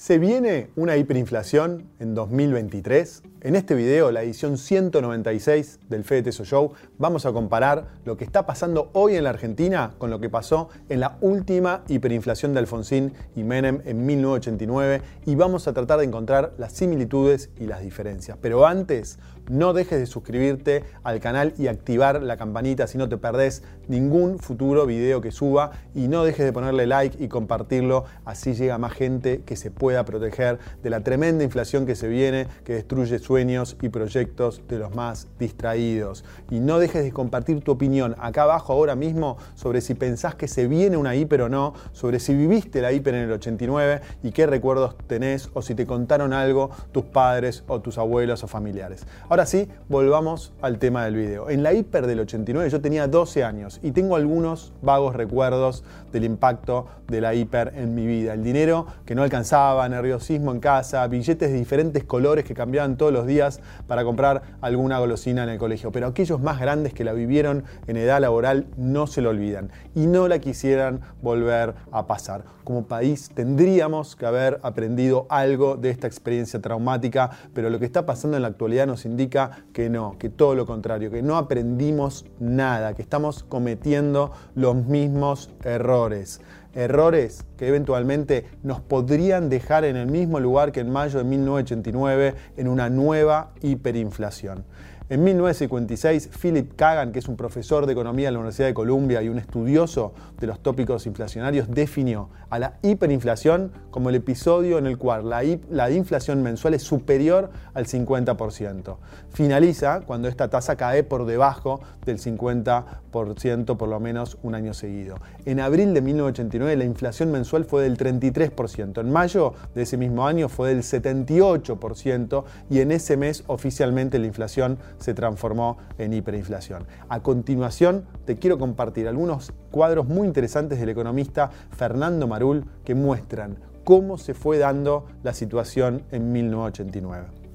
¿Se 0.00 0.18
viene 0.18 0.70
una 0.76 0.96
hiperinflación 0.96 1.90
en 1.98 2.14
2023? 2.14 3.22
En 3.42 3.54
este 3.54 3.74
video, 3.74 4.10
la 4.10 4.22
edición 4.22 4.56
196 4.56 5.80
del 5.90 6.04
Fede 6.04 6.22
Teso 6.22 6.44
Show, 6.44 6.72
vamos 6.96 7.26
a 7.26 7.32
comparar 7.32 7.88
lo 8.06 8.16
que 8.16 8.24
está 8.24 8.46
pasando 8.46 8.90
hoy 8.94 9.16
en 9.16 9.24
la 9.24 9.30
Argentina 9.30 9.92
con 9.98 10.08
lo 10.08 10.18
que 10.18 10.30
pasó 10.30 10.70
en 10.88 11.00
la 11.00 11.18
última 11.20 11.82
hiperinflación 11.88 12.54
de 12.54 12.60
Alfonsín 12.60 13.12
y 13.36 13.44
Menem 13.44 13.82
en 13.84 14.06
1989 14.06 15.02
y 15.26 15.34
vamos 15.34 15.68
a 15.68 15.74
tratar 15.74 15.98
de 15.98 16.06
encontrar 16.06 16.54
las 16.56 16.72
similitudes 16.72 17.50
y 17.58 17.66
las 17.66 17.82
diferencias. 17.82 18.38
Pero 18.40 18.66
antes, 18.66 19.18
no 19.50 19.72
dejes 19.72 19.98
de 19.98 20.06
suscribirte 20.06 20.84
al 21.02 21.20
canal 21.20 21.54
y 21.58 21.66
activar 21.66 22.22
la 22.22 22.36
campanita 22.36 22.86
si 22.86 22.98
no 22.98 23.08
te 23.08 23.16
perdés 23.16 23.62
ningún 23.88 24.38
futuro 24.38 24.86
video 24.86 25.20
que 25.20 25.32
suba 25.32 25.72
y 25.94 26.08
no 26.08 26.24
dejes 26.24 26.44
de 26.44 26.52
ponerle 26.52 26.86
like 26.86 27.22
y 27.22 27.28
compartirlo, 27.28 28.04
así 28.24 28.54
llega 28.54 28.78
más 28.78 28.92
gente 28.92 29.42
que 29.44 29.56
se 29.56 29.70
puede 29.70 29.89
pueda 29.90 30.04
proteger 30.04 30.60
de 30.84 30.88
la 30.88 31.00
tremenda 31.00 31.42
inflación 31.42 31.84
que 31.84 31.96
se 31.96 32.06
viene, 32.06 32.46
que 32.62 32.74
destruye 32.74 33.18
sueños 33.18 33.76
y 33.82 33.88
proyectos 33.88 34.62
de 34.68 34.78
los 34.78 34.94
más 34.94 35.26
distraídos. 35.36 36.24
Y 36.48 36.60
no 36.60 36.78
dejes 36.78 37.02
de 37.02 37.10
compartir 37.10 37.60
tu 37.60 37.72
opinión 37.72 38.14
acá 38.20 38.44
abajo 38.44 38.72
ahora 38.72 38.94
mismo 38.94 39.36
sobre 39.56 39.80
si 39.80 39.94
pensás 39.94 40.36
que 40.36 40.46
se 40.46 40.68
viene 40.68 40.96
una 40.96 41.16
hiper 41.16 41.42
o 41.42 41.48
no, 41.48 41.74
sobre 41.90 42.20
si 42.20 42.36
viviste 42.36 42.80
la 42.80 42.92
hiper 42.92 43.16
en 43.16 43.22
el 43.22 43.32
89 43.32 44.00
y 44.22 44.30
qué 44.30 44.46
recuerdos 44.46 44.94
tenés 45.08 45.50
o 45.54 45.60
si 45.60 45.74
te 45.74 45.86
contaron 45.86 46.32
algo 46.32 46.70
tus 46.92 47.06
padres 47.06 47.64
o 47.66 47.80
tus 47.80 47.98
abuelos 47.98 48.44
o 48.44 48.46
familiares. 48.46 49.08
Ahora 49.28 49.44
sí, 49.44 49.68
volvamos 49.88 50.52
al 50.62 50.78
tema 50.78 51.04
del 51.04 51.16
video. 51.16 51.50
En 51.50 51.64
la 51.64 51.72
hiper 51.72 52.06
del 52.06 52.20
89 52.20 52.70
yo 52.70 52.80
tenía 52.80 53.08
12 53.08 53.42
años 53.42 53.80
y 53.82 53.90
tengo 53.90 54.14
algunos 54.14 54.72
vagos 54.82 55.16
recuerdos 55.16 55.82
del 56.12 56.22
impacto 56.22 56.86
de 57.08 57.20
la 57.20 57.34
hiper 57.34 57.72
en 57.74 57.96
mi 57.96 58.06
vida. 58.06 58.34
El 58.34 58.44
dinero 58.44 58.86
que 59.04 59.16
no 59.16 59.24
alcanzaba 59.24 59.79
nerviosismo 59.88 60.52
en 60.52 60.60
casa, 60.60 61.06
billetes 61.06 61.50
de 61.50 61.58
diferentes 61.58 62.04
colores 62.04 62.44
que 62.44 62.54
cambiaban 62.54 62.96
todos 62.96 63.12
los 63.12 63.26
días 63.26 63.60
para 63.86 64.04
comprar 64.04 64.42
alguna 64.60 64.98
golosina 64.98 65.42
en 65.44 65.48
el 65.48 65.58
colegio. 65.58 65.92
Pero 65.92 66.06
aquellos 66.06 66.40
más 66.40 66.60
grandes 66.60 66.94
que 66.94 67.04
la 67.04 67.12
vivieron 67.12 67.64
en 67.86 67.96
edad 67.96 68.20
laboral 68.20 68.66
no 68.76 69.06
se 69.06 69.22
lo 69.22 69.30
olvidan 69.30 69.70
y 69.94 70.06
no 70.06 70.28
la 70.28 70.38
quisieran 70.38 71.00
volver 71.22 71.74
a 71.92 72.06
pasar. 72.06 72.44
Como 72.64 72.86
país 72.86 73.30
tendríamos 73.34 74.16
que 74.16 74.26
haber 74.26 74.60
aprendido 74.62 75.26
algo 75.28 75.76
de 75.76 75.90
esta 75.90 76.06
experiencia 76.06 76.60
traumática, 76.60 77.30
pero 77.54 77.70
lo 77.70 77.78
que 77.78 77.86
está 77.86 78.06
pasando 78.06 78.36
en 78.36 78.42
la 78.42 78.48
actualidad 78.48 78.86
nos 78.86 79.04
indica 79.04 79.64
que 79.72 79.90
no, 79.90 80.16
que 80.18 80.28
todo 80.28 80.54
lo 80.54 80.66
contrario, 80.66 81.10
que 81.10 81.22
no 81.22 81.36
aprendimos 81.36 82.26
nada, 82.38 82.94
que 82.94 83.02
estamos 83.02 83.42
cometiendo 83.42 84.32
los 84.54 84.76
mismos 84.76 85.50
errores 85.64 86.40
errores 86.74 87.44
que 87.56 87.68
eventualmente 87.68 88.46
nos 88.62 88.80
podrían 88.80 89.48
dejar 89.48 89.84
en 89.84 89.96
el 89.96 90.06
mismo 90.06 90.40
lugar 90.40 90.72
que 90.72 90.80
en 90.80 90.90
mayo 90.90 91.18
de 91.18 91.24
1989 91.24 92.34
en 92.56 92.68
una 92.68 92.88
nueva 92.88 93.52
hiperinflación. 93.60 94.64
En 95.12 95.24
1956, 95.24 96.30
Philip 96.40 96.76
Kagan, 96.76 97.10
que 97.10 97.18
es 97.18 97.26
un 97.26 97.36
profesor 97.36 97.84
de 97.84 97.92
economía 97.94 98.28
en 98.28 98.34
la 98.34 98.38
Universidad 98.38 98.68
de 98.68 98.74
Columbia 98.74 99.20
y 99.20 99.28
un 99.28 99.40
estudioso 99.40 100.12
de 100.38 100.46
los 100.46 100.60
tópicos 100.60 101.04
inflacionarios, 101.04 101.68
definió 101.68 102.28
a 102.48 102.60
la 102.60 102.74
hiperinflación 102.82 103.72
como 103.90 104.10
el 104.10 104.14
episodio 104.14 104.78
en 104.78 104.86
el 104.86 104.98
cual 104.98 105.28
la, 105.28 105.42
la 105.68 105.90
inflación 105.90 106.44
mensual 106.44 106.74
es 106.74 106.84
superior 106.84 107.50
al 107.74 107.86
50%. 107.86 108.98
Finaliza 109.32 110.02
cuando 110.02 110.28
esta 110.28 110.46
tasa 110.48 110.76
cae 110.76 111.02
por 111.02 111.26
debajo 111.26 111.80
del 112.06 112.18
50% 112.18 113.76
por 113.76 113.88
lo 113.88 113.98
menos 113.98 114.38
un 114.44 114.54
año 114.54 114.74
seguido. 114.74 115.16
En 115.44 115.58
abril 115.58 115.92
de 115.92 116.02
1989 116.02 116.76
la 116.76 116.84
inflación 116.84 117.32
mensual 117.32 117.64
fue 117.64 117.82
del 117.82 117.98
33%. 117.98 119.00
En 119.00 119.10
mayo 119.10 119.54
de 119.74 119.82
ese 119.82 119.96
mismo 119.96 120.24
año 120.24 120.48
fue 120.48 120.68
del 120.68 120.84
78% 120.84 122.44
y 122.70 122.78
en 122.78 122.92
ese 122.92 123.16
mes 123.16 123.42
oficialmente 123.48 124.20
la 124.20 124.26
inflación 124.28 124.78
se 125.00 125.14
transformó 125.14 125.78
en 125.98 126.12
hiperinflación. 126.12 126.86
A 127.08 127.20
continuación, 127.20 128.04
te 128.24 128.36
quiero 128.36 128.58
compartir 128.58 129.08
algunos 129.08 129.52
cuadros 129.70 130.06
muy 130.06 130.26
interesantes 130.28 130.78
del 130.78 130.90
economista 130.90 131.50
Fernando 131.70 132.28
Marul 132.28 132.64
que 132.84 132.94
muestran 132.94 133.58
cómo 133.84 134.18
se 134.18 134.34
fue 134.34 134.58
dando 134.58 135.06
la 135.22 135.32
situación 135.34 136.04
en 136.12 136.32
1989. 136.32 137.49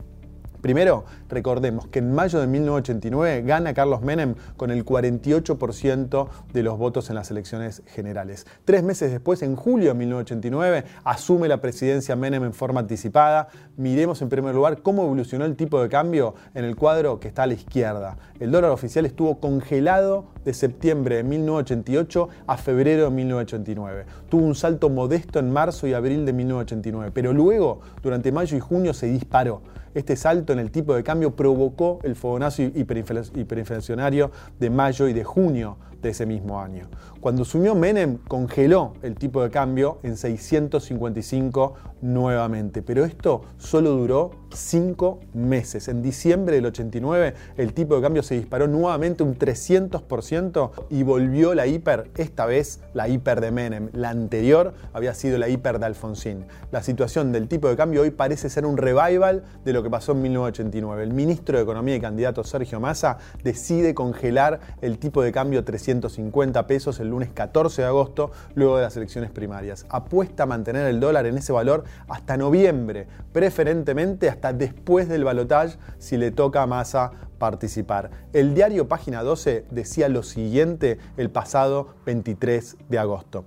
Primero, 0.65 1.05
recordemos 1.29 1.85
que 1.89 1.99
en 1.99 2.11
mayo 2.11 2.39
de 2.39 2.47
1989 2.47 3.43
gana 3.43 3.75
Carlos 3.75 4.01
Menem 4.01 4.33
con 4.57 4.71
el 4.71 4.83
48% 4.83 6.27
de 6.53 6.63
los 6.63 6.79
votos 6.79 7.11
en 7.11 7.15
las 7.17 7.29
elecciones 7.29 7.83
generales. 7.85 8.47
Tres 8.65 8.81
meses 8.81 9.11
después, 9.11 9.43
en 9.43 9.55
julio 9.55 9.89
de 9.89 9.93
1989, 9.93 10.85
asume 11.03 11.47
la 11.47 11.61
presidencia 11.61 12.15
Menem 12.15 12.45
en 12.45 12.51
forma 12.51 12.79
anticipada. 12.79 13.49
Miremos 13.77 14.23
en 14.23 14.29
primer 14.29 14.55
lugar 14.55 14.81
cómo 14.81 15.03
evolucionó 15.03 15.45
el 15.45 15.55
tipo 15.55 15.79
de 15.79 15.87
cambio 15.87 16.33
en 16.55 16.65
el 16.65 16.75
cuadro 16.75 17.19
que 17.19 17.27
está 17.27 17.43
a 17.43 17.45
la 17.45 17.53
izquierda. 17.53 18.17
El 18.39 18.49
dólar 18.49 18.71
oficial 18.71 19.05
estuvo 19.05 19.39
congelado 19.39 20.25
de 20.45 20.55
septiembre 20.55 21.17
de 21.17 21.23
1988 21.25 22.29
a 22.47 22.57
febrero 22.57 23.03
de 23.03 23.11
1989. 23.11 24.05
Tuvo 24.29 24.43
un 24.43 24.55
salto 24.55 24.89
modesto 24.89 25.37
en 25.37 25.51
marzo 25.51 25.85
y 25.85 25.93
abril 25.93 26.25
de 26.25 26.33
1989, 26.33 27.11
pero 27.13 27.33
luego, 27.33 27.81
durante 28.01 28.31
mayo 28.31 28.57
y 28.57 28.59
junio, 28.59 28.95
se 28.95 29.05
disparó. 29.05 29.61
Este 29.95 30.17
salto 30.17 30.51
en 30.51 30.59
el 30.59 30.71
tipo 30.71 30.93
de 30.93 31.03
cambio 31.03 31.37
provocó 31.37 31.99
el 32.03 32.17
fogonazo 32.17 32.63
hiperinflacionario 32.63 34.29
de 34.59 34.69
mayo 34.69 35.07
y 35.07 35.13
de 35.13 35.23
junio 35.23 35.77
de 36.01 36.09
ese 36.09 36.25
mismo 36.25 36.59
año. 36.59 36.89
Cuando 37.21 37.45
sumió 37.45 37.75
Menem, 37.75 38.17
congeló 38.27 38.93
el 39.01 39.15
tipo 39.15 39.41
de 39.41 39.49
cambio 39.49 39.99
en 40.03 40.17
655 40.17 41.73
nuevamente, 42.01 42.81
pero 42.81 43.05
esto 43.05 43.43
solo 43.57 43.91
duró 43.91 44.31
cinco 44.55 45.19
meses. 45.33 45.87
En 45.87 46.01
diciembre 46.01 46.55
del 46.55 46.65
89 46.65 47.33
el 47.57 47.73
tipo 47.73 47.95
de 47.95 48.01
cambio 48.01 48.23
se 48.23 48.35
disparó 48.35 48.67
nuevamente 48.67 49.23
un 49.23 49.37
300% 49.37 50.71
y 50.89 51.03
volvió 51.03 51.53
la 51.53 51.67
hiper, 51.67 52.11
esta 52.17 52.45
vez 52.45 52.79
la 52.93 53.07
hiper 53.07 53.41
de 53.41 53.51
Menem. 53.51 53.89
La 53.93 54.09
anterior 54.09 54.73
había 54.93 55.13
sido 55.13 55.37
la 55.37 55.49
hiper 55.49 55.79
de 55.79 55.85
Alfonsín. 55.85 56.45
La 56.71 56.83
situación 56.83 57.31
del 57.31 57.47
tipo 57.47 57.67
de 57.67 57.75
cambio 57.75 58.01
hoy 58.01 58.11
parece 58.11 58.49
ser 58.49 58.65
un 58.65 58.77
revival 58.77 59.43
de 59.63 59.73
lo 59.73 59.83
que 59.83 59.89
pasó 59.89 60.13
en 60.13 60.21
1989. 60.21 61.03
El 61.03 61.13
ministro 61.13 61.57
de 61.57 61.63
Economía 61.63 61.95
y 61.95 62.01
candidato 62.01 62.43
Sergio 62.43 62.79
Massa 62.79 63.17
decide 63.43 63.93
congelar 63.93 64.59
el 64.81 64.97
tipo 64.97 65.21
de 65.21 65.31
cambio 65.31 65.63
350 65.63 66.67
pesos 66.67 66.99
el 66.99 67.09
lunes 67.09 67.29
14 67.33 67.81
de 67.81 67.87
agosto, 67.87 68.31
luego 68.53 68.77
de 68.77 68.83
las 68.83 68.95
elecciones 68.97 69.31
primarias. 69.31 69.85
Apuesta 69.89 70.43
a 70.43 70.45
mantener 70.45 70.87
el 70.87 70.99
dólar 70.99 71.25
en 71.25 71.37
ese 71.37 71.51
valor 71.51 71.83
hasta 72.07 72.37
noviembre, 72.37 73.07
preferentemente 73.31 74.29
hasta 74.29 74.44
después 74.53 75.07
del 75.07 75.23
balotaje 75.23 75.77
si 75.97 76.17
le 76.17 76.31
toca 76.31 76.61
a 76.61 76.67
Massa 76.67 77.11
participar. 77.37 78.09
El 78.33 78.55
diario 78.55 78.87
Página 78.87 79.23
12 79.23 79.65
decía 79.71 80.09
lo 80.09 80.23
siguiente 80.23 80.97
el 81.17 81.29
pasado 81.29 81.95
23 82.05 82.77
de 82.89 82.99
agosto. 82.99 83.45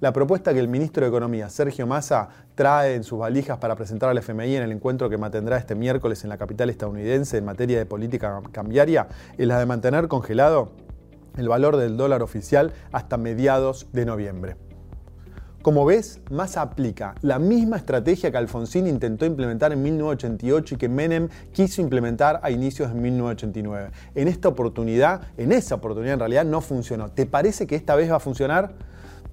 La 0.00 0.12
propuesta 0.12 0.52
que 0.52 0.60
el 0.60 0.68
ministro 0.68 1.02
de 1.02 1.08
Economía, 1.08 1.48
Sergio 1.48 1.86
Massa, 1.86 2.28
trae 2.54 2.94
en 2.94 3.04
sus 3.04 3.18
valijas 3.18 3.58
para 3.58 3.74
presentar 3.74 4.10
al 4.10 4.18
FMI 4.18 4.56
en 4.56 4.62
el 4.62 4.72
encuentro 4.72 5.08
que 5.08 5.16
mantendrá 5.16 5.56
este 5.56 5.74
miércoles 5.74 6.24
en 6.24 6.30
la 6.30 6.36
capital 6.36 6.68
estadounidense 6.68 7.38
en 7.38 7.44
materia 7.44 7.78
de 7.78 7.86
política 7.86 8.42
cambiaria 8.52 9.08
es 9.38 9.46
la 9.46 9.58
de 9.58 9.66
mantener 9.66 10.08
congelado 10.08 10.72
el 11.36 11.48
valor 11.48 11.76
del 11.76 11.96
dólar 11.96 12.22
oficial 12.22 12.72
hasta 12.92 13.16
mediados 13.16 13.86
de 13.92 14.04
noviembre. 14.04 14.56
Como 15.64 15.86
ves, 15.86 16.20
Massa 16.30 16.60
aplica 16.60 17.14
la 17.22 17.38
misma 17.38 17.78
estrategia 17.78 18.30
que 18.30 18.36
Alfonsín 18.36 18.86
intentó 18.86 19.24
implementar 19.24 19.72
en 19.72 19.82
1988 19.82 20.74
y 20.74 20.76
que 20.76 20.90
Menem 20.90 21.30
quiso 21.54 21.80
implementar 21.80 22.38
a 22.42 22.50
inicios 22.50 22.92
de 22.92 23.00
1989. 23.00 23.90
En 24.14 24.28
esta 24.28 24.48
oportunidad, 24.48 25.22
en 25.38 25.52
esa 25.52 25.76
oportunidad 25.76 26.12
en 26.12 26.20
realidad 26.20 26.44
no 26.44 26.60
funcionó. 26.60 27.12
¿Te 27.12 27.24
parece 27.24 27.66
que 27.66 27.76
esta 27.76 27.96
vez 27.96 28.12
va 28.12 28.16
a 28.16 28.20
funcionar? 28.20 28.74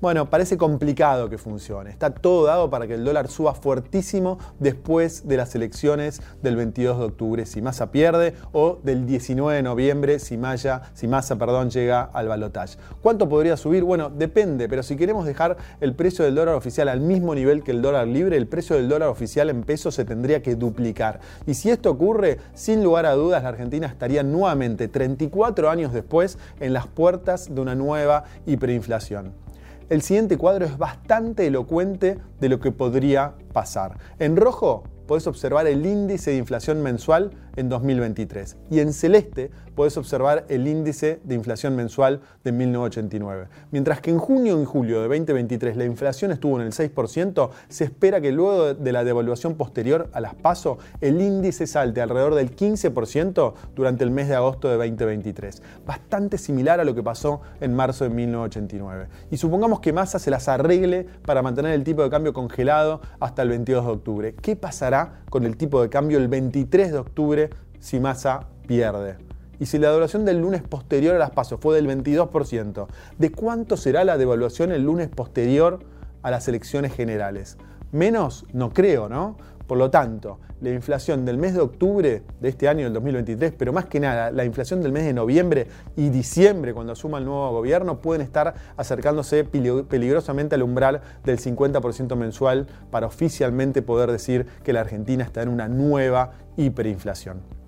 Bueno, 0.01 0.31
parece 0.31 0.57
complicado 0.57 1.29
que 1.29 1.38
funcione. 1.38 1.91
Está 1.91 2.09
todo 2.09 2.47
dado 2.47 2.72
para 2.72 2.88
que 2.88 2.95
el 2.95 3.06
dólar 3.06 3.28
suba 3.28 3.53
fuertísimo 3.53 4.39
después 4.57 5.28
de 5.28 5.37
las 5.37 5.53
elecciones 5.53 6.23
del 6.41 6.55
22 6.55 6.97
de 6.97 7.05
octubre 7.05 7.46
si 7.46 7.61
Massa 7.61 7.91
pierde 7.91 8.34
o 8.52 8.79
del 8.81 9.05
19 9.05 9.58
de 9.58 9.61
noviembre 9.61 10.17
si, 10.17 10.40
Maya, 10.40 10.81
si 10.96 11.08
Massa 11.08 11.35
perdón, 11.35 11.70
llega 11.70 12.02
al 12.02 12.28
balotaje. 12.28 12.79
¿Cuánto 13.03 13.29
podría 13.29 13.58
subir? 13.58 13.84
Bueno, 13.84 14.09
depende, 14.09 14.67
pero 14.67 14.81
si 14.81 14.96
queremos 14.96 15.28
dejar 15.28 15.58
el 15.81 15.93
precio 15.93 16.25
del 16.25 16.34
dólar 16.34 16.55
oficial 16.55 16.90
al 16.90 16.99
mismo 16.99 17.35
nivel 17.35 17.64
que 17.64 17.70
el 17.70 17.84
dólar 17.84 18.08
libre, 18.08 18.37
el 18.37 18.47
precio 18.47 18.75
del 18.75 18.90
dólar 18.90 19.09
oficial 19.09 19.52
en 19.52 19.61
pesos 19.61 19.93
se 19.93 20.03
tendría 20.03 20.41
que 20.41 20.55
duplicar. 20.55 21.20
Y 21.46 21.53
si 21.53 21.70
esto 21.70 21.91
ocurre, 21.91 22.40
sin 22.55 22.84
lugar 22.84 23.05
a 23.05 23.14
dudas, 23.14 23.43
la 23.43 23.49
Argentina 23.49 23.85
estaría 23.85 24.23
nuevamente 24.23 24.87
34 24.87 25.70
años 25.70 25.93
después 25.93 26.40
en 26.59 26.73
las 26.73 26.87
puertas 26.87 27.53
de 27.53 27.61
una 27.61 27.75
nueva 27.75 28.23
hiperinflación. 28.47 29.50
El 29.91 30.02
siguiente 30.03 30.38
cuadro 30.38 30.64
es 30.64 30.78
bastante 30.78 31.47
elocuente 31.47 32.17
de 32.40 32.47
lo 32.47 32.61
que 32.61 32.72
podría 32.72 33.34
pasar. 33.52 33.97
En 34.20 34.38
rojo 34.38 34.84
podés 35.05 35.28
observar 35.28 35.67
el 35.67 35.85
índice 35.85 36.32
de 36.32 36.38
inflación 36.38 36.82
mensual 36.82 37.32
en 37.55 37.69
2023. 37.69 38.57
Y 38.69 38.79
en 38.79 38.93
celeste 38.93 39.51
podés 39.75 39.97
observar 39.97 40.45
el 40.49 40.67
índice 40.67 41.19
de 41.23 41.35
inflación 41.35 41.75
mensual 41.75 42.21
de 42.43 42.51
1989. 42.51 43.47
Mientras 43.71 44.01
que 44.01 44.11
en 44.11 44.19
junio 44.19 44.61
y 44.61 44.65
julio 44.65 45.01
de 45.01 45.07
2023 45.07 45.77
la 45.77 45.85
inflación 45.85 46.31
estuvo 46.31 46.59
en 46.59 46.67
el 46.67 46.73
6%, 46.73 47.49
se 47.69 47.85
espera 47.85 48.21
que 48.21 48.31
luego 48.31 48.73
de 48.73 48.91
la 48.91 49.03
devaluación 49.03 49.55
posterior 49.55 50.09
a 50.13 50.21
las 50.21 50.35
PASO, 50.35 50.77
el 50.99 51.21
índice 51.21 51.67
salte 51.67 52.01
alrededor 52.01 52.35
del 52.35 52.55
15% 52.55 53.53
durante 53.75 54.03
el 54.03 54.11
mes 54.11 54.27
de 54.27 54.35
agosto 54.35 54.69
de 54.69 54.75
2023. 54.75 55.61
Bastante 55.85 56.37
similar 56.37 56.79
a 56.79 56.83
lo 56.83 56.95
que 56.95 57.03
pasó 57.03 57.41
en 57.59 57.73
marzo 57.73 58.03
de 58.03 58.09
1989. 58.09 59.07
Y 59.31 59.37
supongamos 59.37 59.79
que 59.79 59.93
Massa 59.93 60.19
se 60.19 60.31
las 60.31 60.47
arregle 60.47 61.05
para 61.25 61.41
mantener 61.41 61.73
el 61.73 61.83
tipo 61.83 62.03
de 62.03 62.09
cambio 62.09 62.33
congelado 62.33 63.01
hasta 63.19 63.41
el 63.41 63.49
22 63.49 63.85
de 63.85 63.91
octubre. 63.91 64.35
¿Qué 64.41 64.55
pasará 64.55 65.21
con 65.29 65.45
el 65.45 65.57
tipo 65.57 65.81
de 65.81 65.89
cambio 65.89 66.17
el 66.17 66.27
23 66.27 66.91
de 66.91 66.97
octubre 66.97 67.41
si 67.81 67.99
Massa 67.99 68.47
pierde? 68.66 69.17
Y 69.59 69.66
si 69.66 69.78
la 69.78 69.87
devaluación 69.87 70.23
del 70.23 70.39
lunes 70.39 70.63
posterior 70.63 71.16
a 71.16 71.19
las 71.19 71.31
pasos 71.31 71.59
fue 71.59 71.75
del 71.75 71.87
22%, 71.87 72.87
¿de 73.17 73.31
cuánto 73.31 73.78
será 73.78 74.03
la 74.03 74.17
devaluación 74.17 74.72
el 74.72 74.83
lunes 74.83 75.09
posterior 75.09 75.79
a 76.23 76.31
las 76.31 76.47
elecciones 76.47 76.95
generales? 76.95 77.57
Menos, 77.91 78.45
no 78.53 78.73
creo, 78.73 79.09
¿no? 79.09 79.37
Por 79.67 79.78
lo 79.78 79.89
tanto, 79.91 80.39
la 80.61 80.69
inflación 80.72 81.25
del 81.25 81.37
mes 81.37 81.53
de 81.53 81.61
octubre 81.61 82.23
de 82.39 82.49
este 82.49 82.67
año, 82.67 82.85
del 82.85 82.93
2023, 82.93 83.53
pero 83.57 83.72
más 83.72 83.85
que 83.85 83.99
nada 83.99 84.31
la 84.31 84.45
inflación 84.45 84.81
del 84.81 84.91
mes 84.91 85.05
de 85.05 85.13
noviembre 85.13 85.67
y 85.95 86.09
diciembre, 86.09 86.73
cuando 86.73 86.93
asuma 86.93 87.19
el 87.19 87.25
nuevo 87.25 87.51
gobierno, 87.51 88.01
pueden 88.01 88.22
estar 88.22 88.55
acercándose 88.77 89.43
peligrosamente 89.43 90.55
al 90.55 90.63
umbral 90.63 91.01
del 91.23 91.37
50% 91.37 92.16
mensual 92.16 92.67
para 92.89 93.07
oficialmente 93.07 93.81
poder 93.81 94.11
decir 94.11 94.45
que 94.63 94.73
la 94.73 94.81
Argentina 94.81 95.23
está 95.23 95.41
en 95.41 95.49
una 95.49 95.67
nueva 95.67 96.34
hiperinflación. 96.57 97.60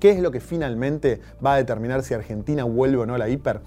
¿Qué 0.00 0.10
es 0.10 0.20
lo 0.20 0.30
que 0.30 0.40
finalmente 0.40 1.20
va 1.44 1.54
a 1.54 1.56
determinar 1.56 2.02
si 2.02 2.14
Argentina 2.14 2.64
vuelve 2.64 2.98
o 2.98 3.06
no 3.06 3.14
a 3.14 3.18
la 3.18 3.28
hiper? 3.28 3.60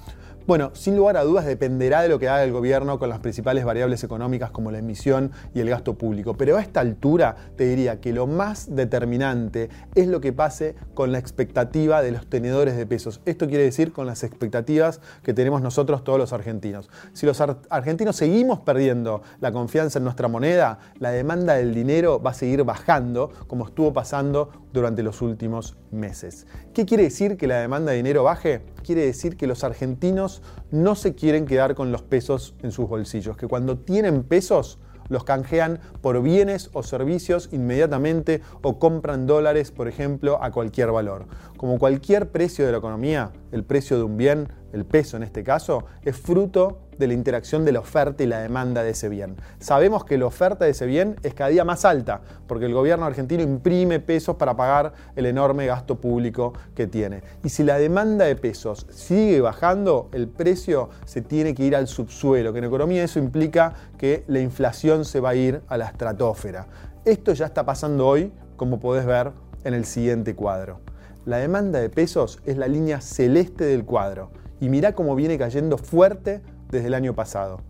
Bueno, 0.49 0.71
sin 0.73 0.97
lugar 0.97 1.15
a 1.15 1.23
dudas 1.23 1.45
dependerá 1.45 2.01
de 2.01 2.09
lo 2.09 2.17
que 2.17 2.27
haga 2.27 2.43
el 2.43 2.51
gobierno 2.51 2.97
con 2.97 3.07
las 3.07 3.19
principales 3.19 3.65
variables 3.65 4.03
económicas 4.03 4.49
como 4.49 4.71
la 4.71 4.79
emisión 4.79 5.31
y 5.53 5.59
el 5.59 5.69
gasto 5.69 5.93
público. 5.93 6.37
Pero 6.37 6.57
a 6.57 6.61
esta 6.61 6.79
altura 6.79 7.35
te 7.55 7.65
diría 7.65 8.01
que 8.01 8.13
lo 8.13 8.25
más 8.25 8.75
determinante 8.75 9.69
es 9.93 10.07
lo 10.07 10.21
que 10.21 10.33
pase 10.33 10.73
con 10.95 11.11
la 11.11 11.19
expectativa 11.19 12.01
de 12.01 12.13
los 12.13 12.27
tenedores 12.27 12.75
de 12.77 12.87
pesos. 12.87 13.21
Esto 13.27 13.47
quiere 13.47 13.63
decir 13.63 13.93
con 13.93 14.07
las 14.07 14.23
expectativas 14.23 15.01
que 15.21 15.35
tenemos 15.35 15.61
nosotros 15.61 16.03
todos 16.03 16.17
los 16.17 16.33
argentinos. 16.33 16.89
Si 17.13 17.27
los 17.27 17.39
argentinos 17.41 18.15
seguimos 18.15 18.59
perdiendo 18.61 19.21
la 19.41 19.51
confianza 19.51 19.99
en 19.99 20.05
nuestra 20.05 20.29
moneda, 20.29 20.79
la 20.97 21.11
demanda 21.11 21.53
del 21.57 21.75
dinero 21.75 22.19
va 22.23 22.31
a 22.31 22.33
seguir 22.33 22.63
bajando 22.63 23.29
como 23.45 23.67
estuvo 23.67 23.93
pasando 23.93 24.49
durante 24.73 25.03
los 25.03 25.21
últimos 25.21 25.77
meses. 25.91 26.47
¿Qué 26.73 26.85
quiere 26.85 27.03
decir 27.03 27.37
que 27.37 27.45
la 27.45 27.59
demanda 27.59 27.91
de 27.91 27.97
dinero 27.97 28.23
baje? 28.23 28.61
Quiere 28.83 29.05
decir 29.05 29.37
que 29.37 29.45
los 29.45 29.63
argentinos 29.63 30.38
no 30.71 30.95
se 30.95 31.15
quieren 31.15 31.45
quedar 31.45 31.75
con 31.75 31.91
los 31.91 32.01
pesos 32.01 32.55
en 32.61 32.71
sus 32.71 32.87
bolsillos, 32.87 33.37
que 33.37 33.47
cuando 33.47 33.77
tienen 33.77 34.23
pesos 34.23 34.79
los 35.09 35.23
canjean 35.23 35.79
por 36.01 36.21
bienes 36.21 36.69
o 36.73 36.83
servicios 36.83 37.49
inmediatamente 37.51 38.41
o 38.61 38.79
compran 38.79 39.27
dólares, 39.27 39.71
por 39.71 39.87
ejemplo, 39.87 40.41
a 40.41 40.51
cualquier 40.51 40.91
valor. 40.91 41.25
Como 41.57 41.79
cualquier 41.79 42.29
precio 42.29 42.65
de 42.65 42.71
la 42.71 42.77
economía, 42.77 43.31
el 43.51 43.63
precio 43.63 43.97
de 43.97 44.03
un 44.03 44.17
bien, 44.17 44.49
el 44.73 44.85
peso 44.85 45.17
en 45.17 45.23
este 45.23 45.43
caso, 45.43 45.85
es 46.03 46.15
fruto 46.17 46.79
de 46.99 47.07
la 47.07 47.13
interacción 47.13 47.63
de 47.63 47.71
la 47.71 47.79
oferta 47.79 48.23
y 48.23 48.27
la 48.27 48.41
demanda 48.41 48.83
de 48.83 48.91
ese 48.91 49.07
bien. 49.07 49.37
Sabemos 49.59 50.03
que 50.03 50.17
la 50.17 50.25
oferta 50.25 50.65
de 50.65 50.71
ese 50.71 50.85
bien 50.85 51.15
es 51.23 51.33
cada 51.33 51.49
día 51.49 51.63
más 51.63 51.85
alta, 51.85 52.21
porque 52.45 52.65
el 52.65 52.73
gobierno 52.73 53.05
argentino 53.05 53.41
imprime 53.41 54.01
pesos 54.01 54.35
para 54.35 54.55
pagar 54.55 54.93
el 55.15 55.25
enorme 55.25 55.65
gasto 55.65 55.99
público 55.99 56.53
que 56.75 56.87
tiene. 56.87 57.23
Y 57.43 57.49
si 57.49 57.63
la 57.63 57.77
demanda 57.77 58.25
de 58.25 58.35
pesos 58.35 58.85
sigue 58.89 59.39
bajando, 59.39 60.09
el 60.11 60.27
precio 60.27 60.89
se 61.05 61.21
tiene 61.21 61.55
que 61.55 61.63
ir 61.63 61.75
al 61.75 61.87
subsuelo, 61.87 62.51
que 62.51 62.59
en 62.59 62.65
economía 62.65 63.03
eso 63.03 63.17
implica 63.17 63.73
que 63.97 64.25
la 64.27 64.41
inflación 64.41 65.05
se 65.05 65.21
va 65.21 65.29
a 65.29 65.35
ir 65.35 65.61
a 65.69 65.77
la 65.77 65.85
estratosfera. 65.85 66.67
Esto 67.05 67.31
ya 67.31 67.45
está 67.45 67.65
pasando 67.65 68.05
hoy, 68.05 68.33
como 68.57 68.81
podés 68.81 69.05
ver 69.05 69.31
en 69.63 69.73
el 69.73 69.85
siguiente 69.85 70.35
cuadro. 70.35 70.81
La 71.25 71.37
demanda 71.37 71.79
de 71.79 71.89
pesos 71.89 72.39
es 72.45 72.57
la 72.57 72.67
línea 72.67 72.99
celeste 72.99 73.63
del 73.63 73.85
cuadro 73.85 74.31
y 74.59 74.69
mirá 74.69 74.93
cómo 74.93 75.15
viene 75.15 75.37
cayendo 75.37 75.77
fuerte 75.77 76.41
desde 76.69 76.87
el 76.87 76.93
año 76.93 77.15
pasado. 77.15 77.61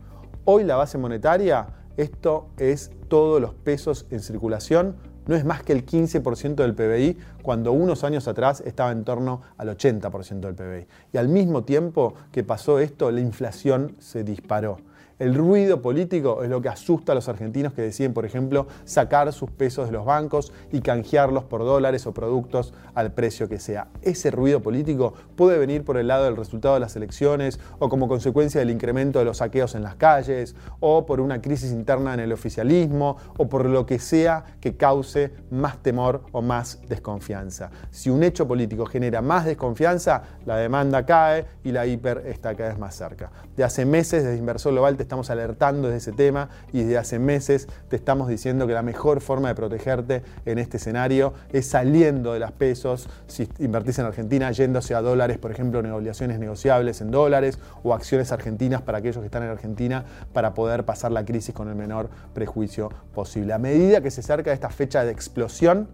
Hoy 0.46 0.64
la 0.64 0.76
base 0.76 0.98
monetaria, 0.98 1.68
esto 1.98 2.50
es 2.58 2.92
todos 3.08 3.42
los 3.42 3.54
pesos 3.54 4.06
en 4.10 4.20
circulación, 4.20 4.96
no 5.28 5.36
es 5.36 5.46
más 5.46 5.62
que 5.62 5.74
el 5.74 5.86
15% 5.86 6.56
del 6.56 6.74
PBI, 6.74 7.18
cuando 7.44 7.72
unos 7.72 8.04
años 8.04 8.28
atrás 8.28 8.64
estaba 8.66 8.92
en 8.92 9.04
torno 9.04 9.42
al 9.58 9.70
80% 9.70 10.40
del 10.40 10.56
PBI. 10.56 10.88
Y 11.14 11.18
al 11.18 11.28
mismo 11.28 11.64
tiempo 11.64 12.16
que 12.32 12.44
pasó 12.44 12.80
esto, 12.80 13.12
la 13.12 13.22
inflación 13.22 13.96
se 14.00 14.24
disparó. 14.24 14.78
El 15.20 15.36
ruido 15.36 15.82
político 15.82 16.44
es 16.44 16.50
lo 16.50 16.62
que 16.62 16.70
asusta 16.70 17.12
a 17.12 17.16
los 17.16 17.28
argentinos 17.28 17.74
que 17.74 17.82
deciden, 17.82 18.14
por 18.14 18.26
ejemplo, 18.26 18.68
sacar 18.86 19.34
sus 19.34 19.52
pesos 19.52 19.88
de 19.88 19.92
los 19.92 20.06
bancos 20.06 20.54
y 20.72 20.80
canjearlos 20.80 21.44
por 21.44 21.66
dólares 21.66 22.08
o 22.08 22.14
productos 22.14 22.74
al 22.96 23.12
precio 23.12 23.50
que 23.50 23.60
sea. 23.60 23.90
Ese 24.02 24.32
ruido 24.32 24.62
político 24.62 25.14
puede 25.36 25.58
venir 25.58 25.84
por 25.84 25.98
el 25.98 26.08
lado 26.08 26.24
del 26.24 26.38
resultado 26.38 26.76
de 26.76 26.80
las 26.80 26.96
elecciones 26.96 27.60
o 27.80 27.90
como 27.90 28.08
consecuencia 28.08 28.62
del 28.62 28.70
incremento 28.70 29.20
de 29.20 29.26
los 29.26 29.38
saqueos 29.38 29.76
en 29.76 29.84
las 29.84 29.96
calles 29.96 30.56
o 30.80 31.06
por 31.06 31.20
una 31.20 31.42
crisis 31.42 31.74
interna 31.74 32.14
en 32.14 32.22
el 32.22 32.32
oficialismo 32.32 33.18
o 33.38 33.50
por 33.50 33.66
lo 33.66 33.86
que 33.86 34.00
sea 34.00 34.46
que 34.62 34.78
cause 34.78 35.34
más 35.52 35.84
temor 35.84 36.24
o 36.32 36.42
más 36.42 36.80
desconfianza. 36.88 37.72
Si 37.92 38.10
un 38.10 38.24
hecho 38.24 38.48
político 38.48 38.86
genera 38.86 39.22
más 39.22 39.44
desconfianza, 39.44 40.24
la 40.46 40.56
demanda 40.56 41.06
cae 41.06 41.46
y 41.66 41.74
la 41.74 41.86
hiper 41.86 42.24
está 42.26 42.56
cada 42.56 42.70
vez 42.70 42.80
más 42.80 42.96
cerca. 42.96 43.32
De 43.58 43.66
hace 43.66 43.86
meses 43.86 44.24
desde 44.24 44.38
Inversor 44.38 44.72
Global 44.72 44.89
te 44.96 45.04
estamos 45.04 45.30
alertando 45.30 45.90
de 45.90 45.98
ese 45.98 46.12
tema 46.12 46.50
y 46.72 46.84
desde 46.84 46.98
hace 46.98 47.20
meses 47.20 47.68
te 47.90 47.96
estamos 47.96 48.28
diciendo 48.28 48.68
que 48.68 48.74
la 48.74 48.82
mejor 48.82 49.22
forma 49.22 49.50
de 49.50 49.56
protegerte 49.56 50.24
en 50.46 50.60
este 50.60 50.78
escenario 50.78 51.34
es 51.52 51.68
saliendo 51.68 52.34
de 52.34 52.40
las 52.40 52.52
pesos, 52.52 53.10
si 53.28 53.50
invertís 53.60 54.00
en 54.00 54.06
Argentina, 54.06 54.52
yéndose 54.52 54.96
a 54.96 55.02
dólares, 55.02 55.38
por 55.38 55.52
ejemplo, 55.52 55.80
en 55.80 55.92
obligaciones 55.92 56.40
negociables 56.40 57.02
en 57.02 57.12
dólares 57.12 57.60
o 57.84 57.94
acciones 57.94 58.32
argentinas 58.32 58.82
para 58.82 59.00
aquellos 59.00 59.20
que 59.20 59.26
están 59.26 59.44
en 59.44 59.50
Argentina 59.50 60.06
para 60.34 60.54
poder 60.54 60.86
pasar 60.86 61.12
la 61.12 61.26
crisis 61.26 61.54
con 61.54 61.70
el 61.70 61.76
menor 61.76 62.10
prejuicio 62.34 62.90
posible. 63.14 63.54
A 63.54 63.58
medida 63.58 64.02
que 64.02 64.12
se 64.12 64.22
acerca 64.22 64.52
esta 64.52 64.70
fecha 64.70 65.04
de 65.04 65.12
explosión, 65.12 65.88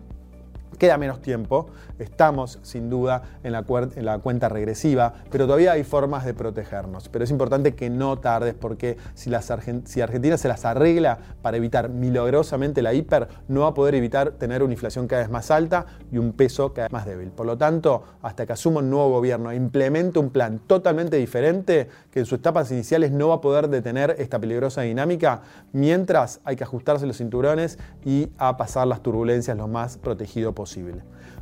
Queda 0.77 0.98
menos 0.98 1.22
tiempo, 1.22 1.68
estamos 2.00 2.60
sin 2.62 2.89
duda 2.89 3.24
en 3.44 3.54
la, 3.54 3.63
en 3.95 4.06
la, 4.06 4.19
cuenta 4.19 4.50
regresiva, 4.50 5.13
pero 5.31 5.45
todavía 5.45 5.72
hay 5.72 5.83
formas 5.83 6.25
de 6.25 6.33
protegernos. 6.33 7.07
Pero 7.07 7.24
es 7.24 7.31
importante 7.31 7.75
que 7.75 7.89
no 7.89 8.18
tardes 8.18 8.56
porque 8.56 8.98
si, 9.13 9.30
las 9.30 9.50
Argentina 9.51 10.38
se 10.38 10.48
las 10.50 10.66
arregla 10.66 11.19
para 11.42 11.57
evitar 11.57 11.89
milagrosamente 11.89 12.81
la 12.81 12.94
hiper, 12.94 13.30
no 13.48 13.62
va 13.62 13.68
a 13.68 13.74
poder 13.74 13.95
evitar 13.95 14.31
tener 14.31 14.63
una 14.63 14.74
inflación 14.74 15.07
cada 15.07 15.21
vez 15.21 15.31
más 15.31 15.50
alta 15.50 15.85
y 16.11 16.18
un 16.18 16.33
peso 16.33 16.73
cada 16.73 16.88
vez 16.88 16.92
más 16.92 17.06
débil. 17.06 17.30
Por 17.30 17.45
lo 17.45 17.57
tanto, 17.57 18.04
hasta 18.21 18.45
que 18.45 18.54
asuma 18.54 18.81
un 18.81 18.90
nuevo 18.90 19.09
gobierno 19.11 19.52
e 19.52 19.56
implemente 19.56 20.19
un 20.19 20.30
plan 20.30 20.59
totalmente 20.59 21.16
diferente, 21.16 21.88
que 22.11 22.19
en 22.19 22.26
sus 22.26 22.40
etapas 22.40 22.69
iniciales 22.71 23.11
no 23.11 23.30
va 23.30 23.35
a 23.35 23.42
poder 23.42 23.69
detener 23.69 24.16
esta 24.19 24.40
peligrosa 24.40 24.81
dinámica, 24.81 25.42
mientras 25.71 26.42
hay 26.44 26.57
que 26.57 26.66
ajustarse 26.66 27.06
los 27.06 27.18
cinturones 27.18 27.80
y 28.04 28.30
a 28.38 28.57
pasar 28.57 28.88
las 28.88 29.02
turbulencias 29.02 29.56
lo 29.56 29.68
más 29.69 29.97
protegido 29.97 30.54
posible 30.54 30.65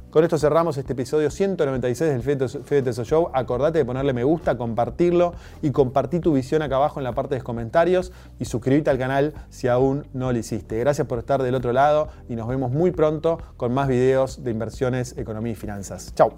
Con 0.10 0.24
esto 0.24 0.38
cerramos 0.38 0.78
este 0.78 0.94
episodio 0.94 1.32
196 1.32 2.12
del 2.12 2.22
Fede 2.64 2.82
Teso 2.84 3.04
Show. 3.04 3.30
Acordate 3.34 3.80
de 3.80 3.86
ponerle 3.86 4.14
me 4.14 4.24
gusta, 4.24 4.58
compartirlo 4.58 5.34
y 5.62 5.72
compartir 5.72 6.22
tu 6.22 6.34
visión 6.34 6.62
acá 6.62 6.76
abajo 6.76 7.00
en 7.00 7.04
la 7.04 7.14
parte 7.14 7.36
de 7.36 7.40
los 7.40 7.44
comentarios 7.44 8.12
y 8.40 8.46
suscribirte 8.46 8.92
al 8.92 9.00
canal 9.00 9.34
si 9.50 9.68
aún 9.68 10.06
no 10.14 10.32
lo 10.32 10.38
hiciste. 10.38 10.78
Gracias 10.78 11.08
por 11.08 11.20
estar 11.20 11.42
del 11.42 11.56
otro 11.56 11.74
lado 11.74 12.10
y 12.30 12.36
nos 12.36 12.48
vemos 12.48 12.72
muy 12.72 12.92
pronto 12.92 13.40
con 13.58 13.74
más 13.74 13.88
videos 13.88 14.44
de 14.44 14.52
inversiones, 14.52 15.18
economía 15.18 15.54
y 15.54 15.56
finanzas. 15.56 16.14
Chau. 16.14 16.34